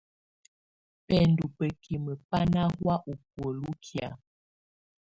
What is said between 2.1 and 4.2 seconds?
bá nà hɔ̀á ù bùóli kɛ̀á.